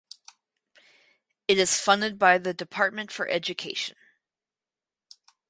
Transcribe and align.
It 1.47 1.59
is 1.59 1.79
funded 1.79 2.17
by 2.17 2.39
the 2.39 2.55
Department 2.55 3.11
for 3.11 3.27
Education. 3.27 3.95